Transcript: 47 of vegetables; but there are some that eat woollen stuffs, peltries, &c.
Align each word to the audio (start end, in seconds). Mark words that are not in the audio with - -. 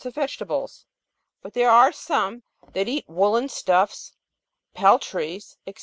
47 0.03 0.09
of 0.19 0.23
vegetables; 0.29 0.85
but 1.43 1.53
there 1.53 1.69
are 1.69 1.91
some 1.91 2.41
that 2.73 2.87
eat 2.89 3.07
woollen 3.07 3.47
stuffs, 3.47 4.15
peltries, 4.75 5.57
&c. 5.67 5.73